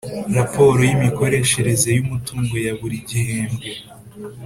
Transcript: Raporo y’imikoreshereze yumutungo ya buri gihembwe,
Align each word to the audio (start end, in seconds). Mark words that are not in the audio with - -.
Raporo 0.37 0.79
y’imikoreshereze 0.89 1.89
yumutungo 1.97 2.55
ya 2.65 2.73
buri 2.79 2.97
gihembwe, 3.09 3.69